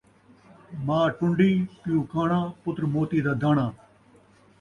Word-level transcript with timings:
ماء 0.85 1.07
ٹن٘ڈی، 1.17 1.51
پیو 1.81 1.99
کاݨاں، 2.11 2.45
پتر 2.61 2.83
موتی 2.93 3.19
دا 3.25 3.33
داݨاں 3.41 3.71